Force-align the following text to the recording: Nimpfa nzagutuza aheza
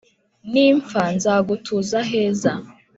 Nimpfa 0.51 1.01
nzagutuza 1.15 1.99
aheza 2.03 2.51